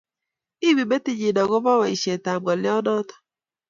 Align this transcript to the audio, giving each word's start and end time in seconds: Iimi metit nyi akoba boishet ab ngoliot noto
Iimi 0.65 0.83
metit 0.89 1.17
nyi 1.19 1.29
akoba 1.41 1.69
boishet 1.79 2.25
ab 2.31 2.41
ngoliot 2.43 2.81
noto 2.85 3.15